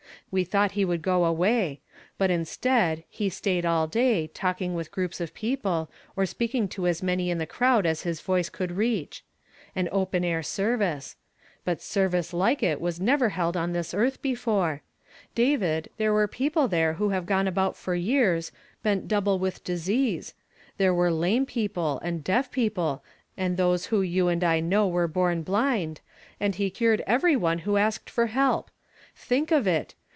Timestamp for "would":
0.85-1.01